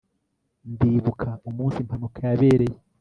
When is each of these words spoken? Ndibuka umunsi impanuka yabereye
Ndibuka 0.71 1.29
umunsi 1.49 1.77
impanuka 1.83 2.19
yabereye 2.29 2.77